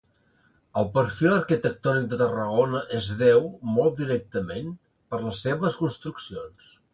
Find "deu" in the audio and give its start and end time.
3.19-3.45